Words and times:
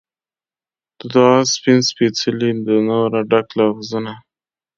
د 0.97 1.01
دعا 1.13 1.37
سپین 1.53 1.79
سپیڅلي 1.89 2.49
د 2.67 2.69
نوره 2.87 3.21
ډک 3.31 3.47
لفظونه 3.59 4.13